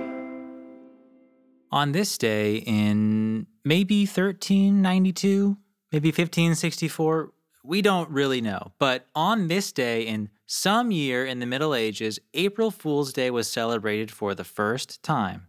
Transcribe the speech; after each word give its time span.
On 1.72 1.94
this 1.94 2.20
day 2.20 2.58
in 2.58 3.48
maybe 3.66 4.06
1392, 4.06 5.58
maybe 5.94 6.10
1564, 6.10 7.32
we 7.64 7.82
don't 7.82 8.10
really 8.10 8.42
know. 8.42 8.72
But 8.80 9.06
on 9.16 9.48
this 9.48 9.72
day 9.72 10.02
in 10.02 10.30
some 10.48 10.92
year 10.92 11.26
in 11.26 11.40
the 11.40 11.46
Middle 11.46 11.76
Ages, 11.76 12.20
April 12.34 12.72
Fool's 12.72 13.14
Day 13.14 13.30
was 13.30 13.48
celebrated 13.48 14.12
for 14.12 14.34
the 14.36 14.44
first 14.44 15.02
time. 15.04 15.48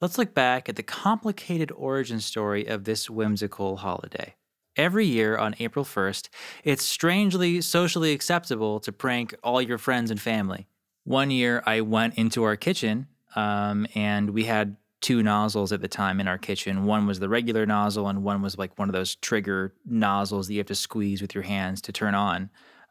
Let's 0.00 0.18
look 0.18 0.34
back 0.34 0.68
at 0.68 0.76
the 0.76 0.82
complicated 0.82 1.72
origin 1.72 2.20
story 2.20 2.66
of 2.66 2.84
this 2.84 3.08
whimsical 3.08 3.78
holiday. 3.78 4.34
Every 4.76 5.06
year 5.06 5.38
on 5.38 5.54
April 5.60 5.84
1st, 5.84 6.28
it's 6.64 6.84
strangely 6.84 7.60
socially 7.60 8.12
acceptable 8.12 8.80
to 8.80 8.92
prank 8.92 9.34
all 9.44 9.62
your 9.62 9.78
friends 9.78 10.10
and 10.10 10.20
family. 10.20 10.66
One 11.04 11.30
year 11.30 11.62
I 11.64 11.80
went 11.80 12.18
into 12.18 12.42
our 12.42 12.56
kitchen 12.56 13.06
um, 13.36 13.86
and 13.94 14.30
we 14.30 14.44
had 14.44 14.76
two 15.04 15.22
nozzles 15.22 15.70
at 15.70 15.82
the 15.82 15.86
time 15.86 16.18
in 16.18 16.26
our 16.26 16.38
kitchen. 16.38 16.86
One 16.86 17.06
was 17.06 17.20
the 17.20 17.28
regular 17.28 17.66
nozzle, 17.66 18.08
and 18.08 18.24
one 18.24 18.40
was 18.40 18.56
like 18.56 18.78
one 18.78 18.88
of 18.88 18.94
those 18.94 19.16
trigger 19.16 19.74
nozzles 19.84 20.46
that 20.46 20.54
you 20.54 20.60
have 20.60 20.66
to 20.68 20.74
squeeze 20.74 21.20
with 21.20 21.34
your 21.34 21.44
hands 21.44 21.82
to 21.82 21.92
turn 21.92 22.14
on. 22.14 22.48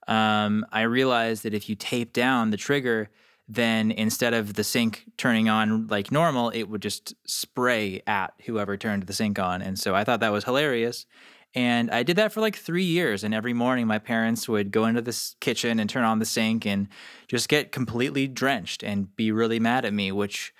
Um, 0.07 0.63
I 0.71 0.83
realized 0.83 1.41
that 1.41 1.55
if 1.55 1.67
you 1.67 1.75
tape 1.75 2.13
down 2.13 2.51
the 2.51 2.57
trigger, 2.57 3.09
then 3.47 3.89
instead 3.89 4.35
of 4.35 4.53
the 4.53 4.63
sink 4.63 5.05
turning 5.17 5.49
on 5.49 5.87
like 5.87 6.11
normal, 6.11 6.51
it 6.51 6.65
would 6.65 6.83
just 6.83 7.15
spray 7.25 8.03
at 8.05 8.35
whoever 8.45 8.77
turned 8.77 9.03
the 9.03 9.13
sink 9.13 9.39
on. 9.39 9.63
And 9.63 9.79
so 9.79 9.95
I 9.95 10.03
thought 10.03 10.19
that 10.19 10.31
was 10.31 10.43
hilarious. 10.43 11.07
And 11.55 11.89
I 11.89 12.03
did 12.03 12.17
that 12.17 12.31
for 12.31 12.41
like 12.41 12.55
three 12.55 12.83
years. 12.83 13.23
And 13.23 13.33
every 13.33 13.53
morning, 13.53 13.87
my 13.87 13.99
parents 13.99 14.47
would 14.47 14.69
go 14.69 14.85
into 14.85 15.01
this 15.01 15.35
kitchen 15.39 15.79
and 15.79 15.89
turn 15.89 16.03
on 16.03 16.19
the 16.19 16.25
sink 16.25 16.63
and 16.67 16.89
just 17.27 17.49
get 17.49 17.71
completely 17.71 18.27
drenched 18.27 18.83
and 18.83 19.15
be 19.15 19.31
really 19.31 19.59
mad 19.59 19.83
at 19.83 19.93
me, 19.93 20.11
which 20.11 20.53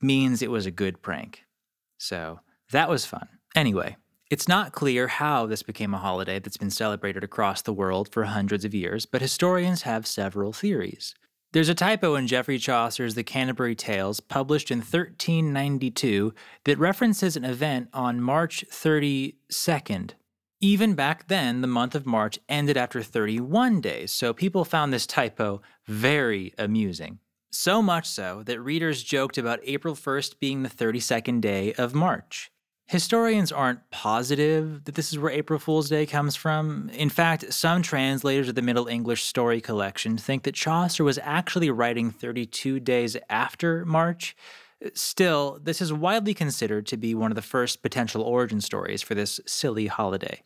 means 0.00 0.42
it 0.42 0.50
was 0.50 0.66
a 0.66 0.70
good 0.70 1.02
prank. 1.02 1.44
So 1.98 2.40
that 2.72 2.88
was 2.88 3.06
fun. 3.06 3.28
Anyway, 3.54 3.96
it's 4.30 4.48
not 4.48 4.72
clear 4.72 5.06
how 5.08 5.46
this 5.46 5.62
became 5.62 5.94
a 5.94 5.98
holiday 5.98 6.38
that's 6.38 6.56
been 6.56 6.70
celebrated 6.70 7.22
across 7.22 7.62
the 7.62 7.72
world 7.72 8.12
for 8.12 8.24
hundreds 8.24 8.64
of 8.64 8.74
years, 8.74 9.06
but 9.06 9.20
historians 9.22 9.82
have 9.82 10.06
several 10.06 10.52
theories. 10.52 11.14
There's 11.52 11.68
a 11.68 11.74
typo 11.74 12.16
in 12.16 12.26
Geoffrey 12.26 12.58
Chaucer's 12.58 13.14
The 13.14 13.22
Canterbury 13.22 13.74
Tales, 13.74 14.20
published 14.20 14.70
in 14.70 14.78
1392, 14.78 16.34
that 16.64 16.78
references 16.78 17.36
an 17.36 17.44
event 17.44 17.88
on 17.94 18.20
March 18.20 18.64
32nd. 18.70 20.10
Even 20.60 20.94
back 20.94 21.28
then, 21.28 21.60
the 21.60 21.68
month 21.68 21.94
of 21.94 22.04
March 22.04 22.38
ended 22.48 22.76
after 22.76 23.02
31 23.02 23.80
days, 23.80 24.12
so 24.12 24.32
people 24.34 24.64
found 24.64 24.92
this 24.92 25.06
typo 25.06 25.62
very 25.86 26.52
amusing. 26.58 27.20
So 27.58 27.80
much 27.80 28.06
so 28.06 28.42
that 28.44 28.60
readers 28.60 29.02
joked 29.02 29.38
about 29.38 29.60
April 29.64 29.94
1st 29.94 30.38
being 30.38 30.62
the 30.62 30.68
32nd 30.68 31.40
day 31.40 31.72
of 31.72 31.94
March. 31.94 32.50
Historians 32.84 33.50
aren't 33.50 33.90
positive 33.90 34.84
that 34.84 34.94
this 34.94 35.10
is 35.10 35.18
where 35.18 35.32
April 35.32 35.58
Fool's 35.58 35.88
Day 35.88 36.04
comes 36.04 36.36
from. 36.36 36.90
In 36.90 37.08
fact, 37.08 37.50
some 37.54 37.80
translators 37.80 38.50
of 38.50 38.56
the 38.56 38.62
Middle 38.62 38.88
English 38.88 39.24
Story 39.24 39.62
Collection 39.62 40.18
think 40.18 40.42
that 40.42 40.54
Chaucer 40.54 41.02
was 41.02 41.18
actually 41.22 41.70
writing 41.70 42.10
32 42.10 42.78
days 42.78 43.16
after 43.30 43.86
March. 43.86 44.36
Still, 44.92 45.58
this 45.60 45.80
is 45.80 45.94
widely 45.94 46.34
considered 46.34 46.86
to 46.88 46.98
be 46.98 47.14
one 47.14 47.30
of 47.30 47.36
the 47.36 47.42
first 47.42 47.82
potential 47.82 48.20
origin 48.22 48.60
stories 48.60 49.00
for 49.00 49.14
this 49.14 49.40
silly 49.46 49.86
holiday. 49.86 50.42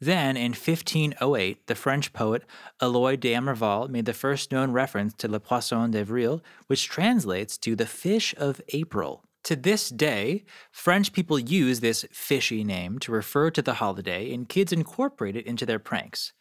Then, 0.00 0.36
in 0.36 0.52
1508, 0.52 1.66
the 1.66 1.74
French 1.74 2.12
poet 2.12 2.44
Eloy 2.80 3.16
d'Amerval 3.16 3.88
made 3.88 4.04
the 4.04 4.12
first 4.12 4.52
known 4.52 4.70
reference 4.70 5.12
to 5.14 5.28
Le 5.28 5.40
Poisson 5.40 5.90
d'Avril, 5.90 6.42
which 6.68 6.88
translates 6.88 7.58
to 7.58 7.74
the 7.74 7.86
fish 7.86 8.34
of 8.38 8.60
April. 8.68 9.24
To 9.44 9.56
this 9.56 9.88
day, 9.88 10.44
French 10.70 11.12
people 11.12 11.38
use 11.38 11.80
this 11.80 12.04
fishy 12.12 12.62
name 12.62 12.98
to 13.00 13.12
refer 13.12 13.50
to 13.50 13.62
the 13.62 13.74
holiday, 13.74 14.32
and 14.32 14.48
kids 14.48 14.72
incorporate 14.72 15.36
it 15.36 15.46
into 15.46 15.66
their 15.66 15.78
pranks. 15.78 16.32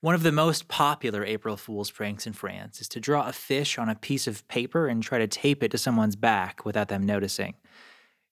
One 0.00 0.14
of 0.14 0.22
the 0.22 0.32
most 0.32 0.68
popular 0.68 1.24
April 1.24 1.56
Fool's 1.56 1.90
pranks 1.90 2.26
in 2.26 2.34
France 2.34 2.80
is 2.82 2.88
to 2.88 3.00
draw 3.00 3.28
a 3.28 3.32
fish 3.32 3.78
on 3.78 3.88
a 3.88 3.94
piece 3.94 4.26
of 4.26 4.46
paper 4.46 4.88
and 4.88 5.02
try 5.02 5.18
to 5.18 5.26
tape 5.26 5.62
it 5.62 5.70
to 5.70 5.78
someone's 5.78 6.16
back 6.16 6.66
without 6.66 6.88
them 6.88 7.06
noticing. 7.06 7.54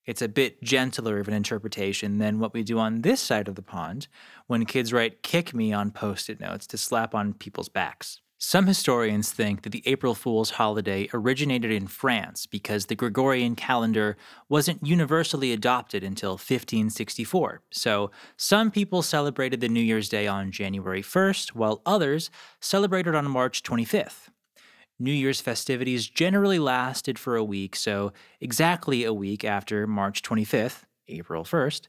It's 0.06 0.22
a 0.22 0.28
bit 0.28 0.62
gentler 0.62 1.18
of 1.18 1.28
an 1.28 1.34
interpretation 1.34 2.18
than 2.18 2.38
what 2.38 2.52
we 2.52 2.62
do 2.62 2.78
on 2.78 3.00
this 3.02 3.20
side 3.20 3.48
of 3.48 3.54
the 3.54 3.62
pond 3.62 4.08
when 4.46 4.66
kids 4.66 4.92
write 4.92 5.22
kick 5.22 5.54
me 5.54 5.72
on 5.72 5.90
post 5.90 6.28
it 6.28 6.40
notes 6.40 6.66
to 6.68 6.78
slap 6.78 7.14
on 7.14 7.32
people's 7.32 7.68
backs. 7.70 8.20
Some 8.36 8.66
historians 8.66 9.32
think 9.32 9.62
that 9.62 9.70
the 9.70 9.82
April 9.86 10.14
Fool's 10.14 10.50
holiday 10.50 11.08
originated 11.14 11.70
in 11.70 11.86
France 11.86 12.44
because 12.44 12.86
the 12.86 12.94
Gregorian 12.94 13.56
calendar 13.56 14.18
wasn't 14.50 14.86
universally 14.86 15.50
adopted 15.52 16.04
until 16.04 16.32
1564. 16.32 17.62
So 17.70 18.10
some 18.36 18.70
people 18.70 19.00
celebrated 19.00 19.62
the 19.62 19.68
New 19.70 19.80
Year's 19.80 20.10
Day 20.10 20.26
on 20.26 20.50
January 20.50 21.02
1st, 21.02 21.54
while 21.54 21.80
others 21.86 22.30
celebrated 22.60 23.14
on 23.14 23.30
March 23.30 23.62
25th. 23.62 24.28
New 24.98 25.12
Year's 25.12 25.40
festivities 25.40 26.06
generally 26.06 26.58
lasted 26.58 27.18
for 27.18 27.36
a 27.36 27.44
week, 27.44 27.74
so 27.74 28.12
exactly 28.40 29.04
a 29.04 29.12
week 29.12 29.44
after 29.44 29.86
March 29.86 30.22
25th, 30.22 30.82
April 31.08 31.44
1st, 31.44 31.88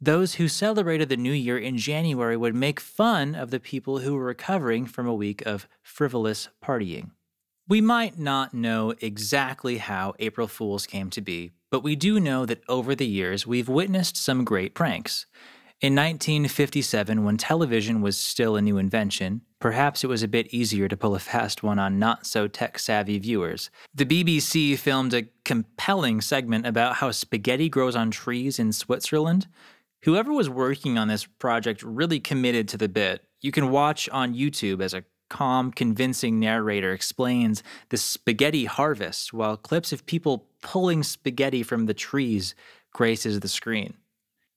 those 0.00 0.34
who 0.34 0.48
celebrated 0.48 1.08
the 1.08 1.16
new 1.16 1.32
year 1.32 1.56
in 1.56 1.78
January 1.78 2.36
would 2.36 2.54
make 2.54 2.80
fun 2.80 3.34
of 3.34 3.50
the 3.50 3.60
people 3.60 4.00
who 4.00 4.14
were 4.14 4.24
recovering 4.24 4.84
from 4.84 5.06
a 5.06 5.14
week 5.14 5.42
of 5.46 5.68
frivolous 5.82 6.48
partying. 6.62 7.12
We 7.68 7.80
might 7.80 8.18
not 8.18 8.52
know 8.52 8.94
exactly 9.00 9.78
how 9.78 10.14
April 10.18 10.48
Fools 10.48 10.86
came 10.86 11.08
to 11.10 11.20
be, 11.20 11.52
but 11.70 11.84
we 11.84 11.94
do 11.94 12.18
know 12.18 12.44
that 12.44 12.62
over 12.68 12.94
the 12.94 13.06
years 13.06 13.46
we've 13.46 13.68
witnessed 13.68 14.16
some 14.16 14.44
great 14.44 14.74
pranks. 14.74 15.26
In 15.82 15.96
1957, 15.96 17.24
when 17.24 17.36
television 17.36 18.02
was 18.02 18.16
still 18.16 18.54
a 18.54 18.62
new 18.62 18.78
invention, 18.78 19.40
perhaps 19.58 20.04
it 20.04 20.06
was 20.06 20.22
a 20.22 20.28
bit 20.28 20.54
easier 20.54 20.86
to 20.86 20.96
pull 20.96 21.16
a 21.16 21.18
fast 21.18 21.64
one 21.64 21.80
on 21.80 21.98
not 21.98 22.24
so 22.24 22.46
tech 22.46 22.78
savvy 22.78 23.18
viewers. 23.18 23.68
The 23.92 24.06
BBC 24.06 24.78
filmed 24.78 25.12
a 25.12 25.26
compelling 25.44 26.20
segment 26.20 26.68
about 26.68 26.94
how 26.94 27.10
spaghetti 27.10 27.68
grows 27.68 27.96
on 27.96 28.12
trees 28.12 28.60
in 28.60 28.72
Switzerland. 28.72 29.48
Whoever 30.04 30.32
was 30.32 30.48
working 30.48 30.98
on 30.98 31.08
this 31.08 31.26
project 31.26 31.82
really 31.82 32.20
committed 32.20 32.68
to 32.68 32.78
the 32.78 32.88
bit. 32.88 33.24
You 33.40 33.50
can 33.50 33.72
watch 33.72 34.08
on 34.10 34.36
YouTube 34.36 34.80
as 34.80 34.94
a 34.94 35.02
calm, 35.30 35.72
convincing 35.72 36.38
narrator 36.38 36.92
explains 36.92 37.64
the 37.88 37.96
spaghetti 37.96 38.66
harvest 38.66 39.32
while 39.32 39.56
clips 39.56 39.92
of 39.92 40.06
people 40.06 40.46
pulling 40.60 41.02
spaghetti 41.02 41.64
from 41.64 41.86
the 41.86 41.94
trees 41.94 42.54
graces 42.92 43.40
the 43.40 43.48
screen. 43.48 43.94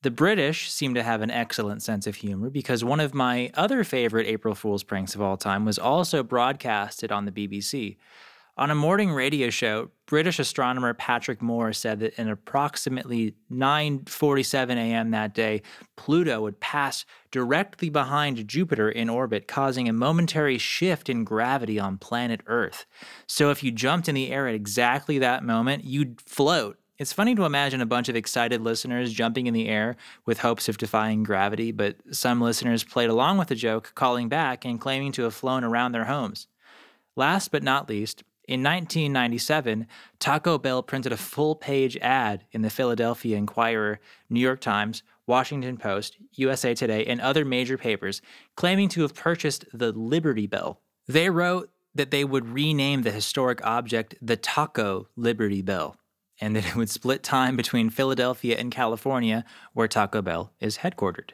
The 0.06 0.12
British 0.12 0.70
seem 0.70 0.94
to 0.94 1.02
have 1.02 1.24
an 1.24 1.32
excellent 1.32 1.82
sense 1.82 2.06
of 2.06 2.18
humor 2.18 2.52
because 2.52 2.84
one 2.84 3.00
of 3.00 3.16
my 3.16 3.50
other 3.56 3.84
favorite 3.84 4.28
April 4.28 4.54
Fool's 4.54 4.84
pranks 4.84 5.16
of 5.16 5.22
all 5.24 5.36
time 5.36 5.66
was 5.66 5.80
also 5.80 6.22
broadcasted 6.22 7.12
on 7.12 7.26
the 7.26 7.32
BBC. 7.32 7.98
On 8.56 8.70
a 8.70 8.76
morning 8.76 9.12
radio 9.12 9.50
show, 9.50 9.90
British 10.06 10.38
astronomer 10.38 10.94
Patrick 10.94 11.42
Moore 11.42 11.74
said 11.74 12.02
that 12.02 12.14
in 12.20 12.30
approximately 12.30 13.34
9:47 13.52 14.76
a.m. 14.76 15.10
that 15.10 15.34
day, 15.34 15.64
Pluto 15.96 16.40
would 16.42 16.60
pass 16.60 17.04
directly 17.32 17.90
behind 17.90 18.48
Jupiter 18.48 18.92
in 18.92 19.10
orbit, 19.10 19.48
causing 19.48 19.90
a 19.90 19.94
momentary 19.94 20.60
shift 20.60 21.10
in 21.10 21.24
gravity 21.24 21.80
on 21.80 21.98
planet 21.98 22.42
Earth. 22.46 22.86
So 23.26 23.50
if 23.50 23.64
you 23.64 23.72
jumped 23.72 24.08
in 24.08 24.14
the 24.14 24.32
air 24.32 24.48
at 24.48 24.54
exactly 24.54 25.18
that 25.18 25.44
moment, 25.44 25.84
you'd 25.84 26.22
float. 26.22 26.78
It's 26.98 27.12
funny 27.12 27.36
to 27.36 27.44
imagine 27.44 27.82
a 27.82 27.86
bunch 27.86 28.08
of 28.08 28.16
excited 28.16 28.62
listeners 28.62 29.12
jumping 29.12 29.48
in 29.48 29.54
the 29.54 29.68
air 29.68 29.98
with 30.26 30.40
hopes 30.40 30.70
of 30.70 30.78
defying 30.78 31.24
gravity, 31.24 31.74
but 31.74 31.98
some 32.12 32.40
listeners 32.40 32.86
played 32.86 33.10
along 33.10 33.38
with 33.38 33.50
the 33.50 33.56
joke, 33.56 33.92
calling 33.96 34.30
back 34.30 34.64
and 34.64 34.80
claiming 34.80 35.12
to 35.14 35.24
have 35.24 35.34
flown 35.34 35.66
around 35.66 35.92
their 35.92 36.06
homes. 36.06 36.48
Last 37.18 37.52
but 37.52 37.64
not 37.64 37.90
least, 37.90 38.24
in 38.48 38.64
1997, 38.64 39.88
Taco 40.20 40.58
Bell 40.58 40.82
printed 40.84 41.12
a 41.12 41.18
full 41.18 41.56
page 41.56 41.98
ad 41.98 42.46
in 42.54 42.62
the 42.62 42.70
Philadelphia 42.70 43.36
Inquirer, 43.36 44.00
New 44.30 44.40
York 44.40 44.62
Times, 44.62 45.04
Washington 45.28 45.76
Post, 45.76 46.16
USA 46.34 46.74
Today, 46.74 47.06
and 47.06 47.20
other 47.20 47.44
major 47.44 47.78
papers, 47.78 48.22
claiming 48.56 48.88
to 48.90 49.02
have 49.02 49.14
purchased 49.16 49.66
the 49.74 49.92
Liberty 49.92 50.48
Bell. 50.48 50.80
They 51.08 51.30
wrote 51.30 51.72
that 51.94 52.12
they 52.12 52.24
would 52.24 52.48
rename 52.48 53.02
the 53.02 53.12
historic 53.12 53.66
object 53.66 54.16
the 54.22 54.38
Taco 54.38 55.08
Liberty 55.18 55.62
Bell, 55.62 55.98
and 56.42 56.56
that 56.56 56.68
it 56.68 56.76
would 56.76 56.90
split 56.90 57.24
time 57.24 57.56
between 57.56 57.90
Philadelphia 57.90 58.58
and 58.58 58.72
California, 58.72 59.46
where 59.74 59.88
Taco 59.88 60.22
Bell 60.22 60.54
is 60.60 60.80
headquartered. 60.80 61.32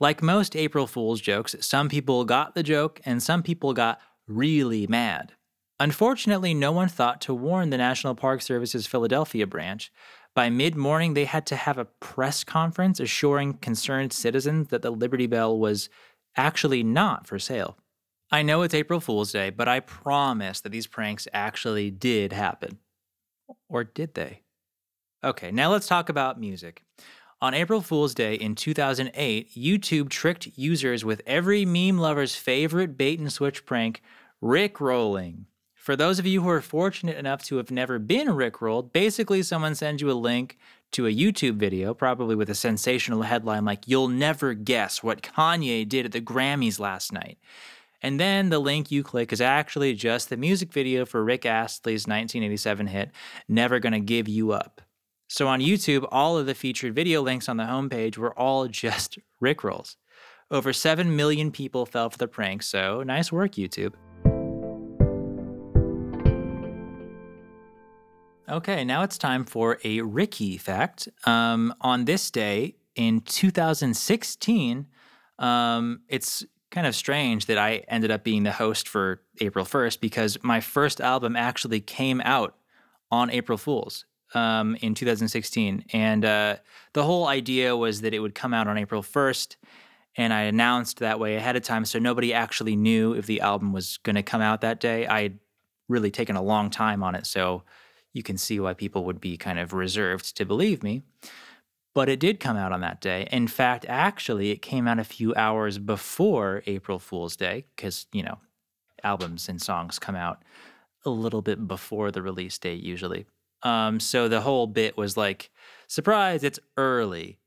Like 0.00 0.22
most 0.22 0.56
April 0.56 0.86
Fool's 0.86 1.20
jokes, 1.20 1.54
some 1.60 1.88
people 1.88 2.24
got 2.24 2.54
the 2.54 2.62
joke 2.62 3.00
and 3.04 3.22
some 3.22 3.42
people 3.42 3.72
got 3.72 4.00
really 4.26 4.86
mad. 4.86 5.32
Unfortunately, 5.80 6.54
no 6.54 6.72
one 6.72 6.88
thought 6.88 7.20
to 7.22 7.34
warn 7.34 7.70
the 7.70 7.78
National 7.78 8.14
Park 8.14 8.42
Service's 8.42 8.86
Philadelphia 8.86 9.46
branch. 9.46 9.92
By 10.34 10.50
mid 10.50 10.76
morning, 10.76 11.14
they 11.14 11.24
had 11.24 11.46
to 11.46 11.56
have 11.56 11.78
a 11.78 11.84
press 11.84 12.44
conference 12.44 13.00
assuring 13.00 13.54
concerned 13.54 14.12
citizens 14.12 14.68
that 14.68 14.82
the 14.82 14.90
Liberty 14.90 15.26
Bell 15.26 15.56
was 15.58 15.88
actually 16.36 16.82
not 16.82 17.26
for 17.26 17.38
sale. 17.38 17.76
I 18.30 18.42
know 18.42 18.62
it's 18.62 18.74
April 18.74 19.00
Fool's 19.00 19.30
Day, 19.30 19.50
but 19.50 19.68
I 19.68 19.80
promise 19.80 20.60
that 20.60 20.72
these 20.72 20.88
pranks 20.88 21.28
actually 21.32 21.90
did 21.90 22.32
happen. 22.32 22.78
Or 23.74 23.82
did 23.82 24.14
they? 24.14 24.42
Okay, 25.24 25.50
now 25.50 25.72
let's 25.72 25.88
talk 25.88 26.08
about 26.08 26.38
music. 26.38 26.84
On 27.42 27.54
April 27.54 27.80
Fool's 27.80 28.14
Day 28.14 28.34
in 28.34 28.54
2008, 28.54 29.52
YouTube 29.52 30.10
tricked 30.10 30.56
users 30.56 31.04
with 31.04 31.20
every 31.26 31.64
meme 31.64 31.98
lover's 31.98 32.36
favorite 32.36 32.96
bait 32.96 33.18
and 33.18 33.32
switch 33.32 33.66
prank, 33.66 34.00
Rick 34.40 34.80
rolling. 34.80 35.46
For 35.74 35.96
those 35.96 36.20
of 36.20 36.24
you 36.24 36.40
who 36.40 36.48
are 36.50 36.60
fortunate 36.60 37.16
enough 37.16 37.42
to 37.46 37.56
have 37.56 37.72
never 37.72 37.98
been 37.98 38.28
Rickrolled, 38.28 38.92
basically 38.92 39.42
someone 39.42 39.74
sends 39.74 40.00
you 40.00 40.08
a 40.08 40.12
link 40.12 40.56
to 40.92 41.08
a 41.08 41.12
YouTube 41.12 41.56
video, 41.56 41.94
probably 41.94 42.36
with 42.36 42.48
a 42.48 42.54
sensational 42.54 43.22
headline 43.22 43.64
like, 43.64 43.88
You'll 43.88 44.06
never 44.06 44.54
guess 44.54 45.02
what 45.02 45.20
Kanye 45.20 45.88
did 45.88 46.06
at 46.06 46.12
the 46.12 46.20
Grammys 46.20 46.78
last 46.78 47.12
night. 47.12 47.38
And 48.04 48.20
then 48.20 48.50
the 48.50 48.58
link 48.58 48.90
you 48.90 49.02
click 49.02 49.32
is 49.32 49.40
actually 49.40 49.94
just 49.94 50.28
the 50.28 50.36
music 50.36 50.74
video 50.74 51.06
for 51.06 51.24
Rick 51.24 51.46
Astley's 51.46 52.02
1987 52.02 52.88
hit, 52.88 53.10
Never 53.48 53.80
Gonna 53.80 53.98
Give 53.98 54.28
You 54.28 54.52
Up. 54.52 54.82
So 55.26 55.48
on 55.48 55.60
YouTube, 55.60 56.06
all 56.12 56.36
of 56.36 56.44
the 56.44 56.54
featured 56.54 56.94
video 56.94 57.22
links 57.22 57.48
on 57.48 57.56
the 57.56 57.64
homepage 57.64 58.18
were 58.18 58.38
all 58.38 58.68
just 58.68 59.18
Rickrolls. 59.42 59.96
Over 60.50 60.74
7 60.74 61.16
million 61.16 61.50
people 61.50 61.86
fell 61.86 62.10
for 62.10 62.18
the 62.18 62.28
prank, 62.28 62.62
so 62.62 63.02
nice 63.02 63.32
work, 63.32 63.52
YouTube. 63.52 63.94
Okay, 68.50 68.84
now 68.84 69.02
it's 69.02 69.16
time 69.16 69.46
for 69.46 69.78
a 69.82 70.02
Ricky 70.02 70.58
fact. 70.58 71.08
Um, 71.24 71.74
on 71.80 72.04
this 72.04 72.30
day 72.30 72.76
in 72.96 73.22
2016, 73.22 74.88
um, 75.38 76.00
it's 76.08 76.44
kind 76.74 76.88
of 76.88 76.94
strange 76.96 77.46
that 77.46 77.56
I 77.56 77.84
ended 77.86 78.10
up 78.10 78.24
being 78.24 78.42
the 78.42 78.50
host 78.50 78.88
for 78.88 79.22
April 79.40 79.64
1st 79.64 80.00
because 80.00 80.42
my 80.42 80.60
first 80.60 81.00
album 81.00 81.36
actually 81.36 81.80
came 81.80 82.20
out 82.22 82.56
on 83.12 83.30
April 83.30 83.56
Fool's 83.56 84.06
um, 84.34 84.74
in 84.80 84.92
2016. 84.94 85.84
And 85.92 86.24
uh, 86.24 86.56
the 86.92 87.04
whole 87.04 87.28
idea 87.28 87.76
was 87.76 88.00
that 88.00 88.12
it 88.12 88.18
would 88.18 88.34
come 88.34 88.52
out 88.52 88.66
on 88.66 88.76
April 88.76 89.02
1st. 89.02 89.54
And 90.16 90.32
I 90.32 90.42
announced 90.42 90.98
that 90.98 91.20
way 91.20 91.36
ahead 91.36 91.54
of 91.54 91.62
time. 91.62 91.84
So 91.84 92.00
nobody 92.00 92.34
actually 92.34 92.74
knew 92.74 93.12
if 93.14 93.26
the 93.26 93.40
album 93.40 93.72
was 93.72 93.98
going 93.98 94.16
to 94.16 94.24
come 94.24 94.40
out 94.40 94.60
that 94.62 94.80
day. 94.80 95.06
I 95.06 95.22
had 95.22 95.38
really 95.88 96.10
taken 96.10 96.34
a 96.34 96.42
long 96.42 96.70
time 96.70 97.04
on 97.04 97.14
it. 97.14 97.24
So 97.26 97.62
you 98.12 98.24
can 98.24 98.36
see 98.36 98.58
why 98.58 98.74
people 98.74 99.04
would 99.04 99.20
be 99.20 99.36
kind 99.36 99.60
of 99.60 99.72
reserved 99.72 100.36
to 100.36 100.44
believe 100.44 100.82
me. 100.82 101.02
But 101.94 102.08
it 102.08 102.18
did 102.18 102.40
come 102.40 102.56
out 102.56 102.72
on 102.72 102.80
that 102.80 103.00
day. 103.00 103.28
In 103.30 103.46
fact, 103.46 103.86
actually, 103.88 104.50
it 104.50 104.62
came 104.62 104.88
out 104.88 104.98
a 104.98 105.04
few 105.04 105.34
hours 105.36 105.78
before 105.78 106.62
April 106.66 106.98
Fool's 106.98 107.36
Day, 107.36 107.66
because, 107.76 108.06
you 108.12 108.22
know, 108.22 108.38
albums 109.04 109.48
and 109.48 109.62
songs 109.62 109.98
come 109.98 110.16
out 110.16 110.42
a 111.04 111.10
little 111.10 111.42
bit 111.42 111.68
before 111.68 112.10
the 112.10 112.22
release 112.22 112.58
date 112.58 112.82
usually. 112.82 113.26
Um, 113.62 114.00
so 114.00 114.28
the 114.28 114.40
whole 114.40 114.66
bit 114.66 114.96
was 114.96 115.16
like, 115.16 115.50
surprise, 115.86 116.42
it's 116.42 116.58
early. 116.76 117.38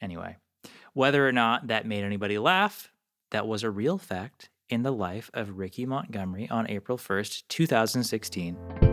Anyway, 0.00 0.36
whether 0.94 1.26
or 1.26 1.32
not 1.32 1.66
that 1.68 1.86
made 1.86 2.02
anybody 2.02 2.38
laugh, 2.38 2.92
that 3.30 3.46
was 3.46 3.62
a 3.62 3.70
real 3.70 3.98
fact 3.98 4.48
in 4.68 4.82
the 4.82 4.92
life 4.92 5.30
of 5.34 5.58
Ricky 5.58 5.86
Montgomery 5.86 6.48
on 6.50 6.68
April 6.68 6.98
1st, 6.98 7.44
2016. 7.48 8.91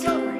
Oh. 0.08 0.35